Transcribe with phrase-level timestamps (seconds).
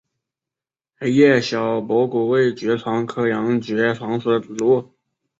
[0.95, 4.89] 黑叶小驳骨为爵床科洋爵床属的植物。